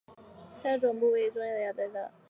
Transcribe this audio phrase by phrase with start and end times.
[0.63, 2.11] 它的总部位于中亚雅加达。